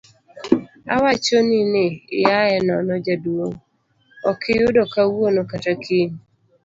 [0.95, 1.85] awachoni ni
[2.19, 6.13] iaye nono jaduong',okiyuda kawuono kata kiny